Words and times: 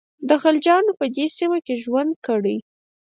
د 0.29 0.31
خلجیانو 0.43 0.91
په 0.99 1.05
دې 1.15 1.25
سیمه 1.37 1.59
کې 1.65 1.75
ژوند 1.83 2.11
کړی. 2.27 2.57